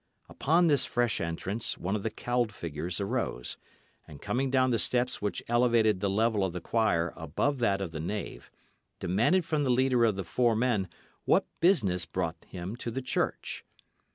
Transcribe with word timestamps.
Upon 0.27 0.65
this 0.65 0.83
fresh 0.87 1.21
entrance, 1.21 1.77
one 1.77 1.95
of 1.95 2.01
the 2.01 2.09
cowled 2.09 2.51
figures 2.51 2.99
arose, 2.99 3.57
and, 4.07 4.19
coming 4.19 4.49
down 4.49 4.71
the 4.71 4.79
steps 4.79 5.21
which 5.21 5.43
elevated 5.47 5.99
the 5.99 6.09
level 6.09 6.43
of 6.43 6.53
the 6.53 6.59
choir 6.59 7.13
above 7.15 7.59
that 7.59 7.81
of 7.81 7.91
the 7.91 7.99
nave, 7.99 8.49
demanded 8.99 9.45
from 9.45 9.63
the 9.63 9.69
leader 9.69 10.03
of 10.03 10.15
the 10.15 10.23
four 10.23 10.55
men 10.55 10.87
what 11.25 11.45
business 11.59 12.07
brought 12.07 12.45
him 12.45 12.75
to 12.77 12.89
the 12.89 13.03
church. 13.03 13.63